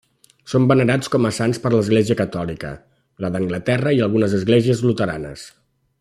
[0.51, 2.71] Són venerats com a sants per l'Església catòlica,
[3.25, 5.45] la d'Anglaterra i algunes esglésies luteranes.